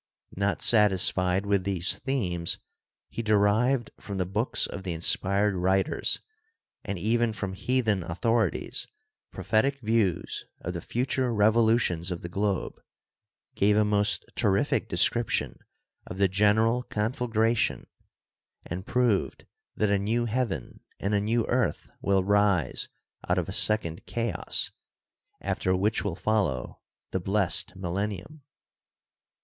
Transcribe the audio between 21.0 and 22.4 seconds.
a new earth will